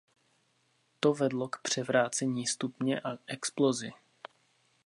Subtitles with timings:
[0.99, 3.93] To vedlo k převrácení stupně a explozi.